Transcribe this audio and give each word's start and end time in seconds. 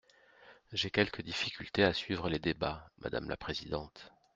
J’ai 0.73 0.89
quelque 0.89 1.21
difficulté 1.21 1.83
à 1.83 1.93
suivre 1.93 2.27
les 2.27 2.39
débats, 2.39 2.89
madame 2.97 3.29
la 3.29 3.37
présidente. 3.37 4.11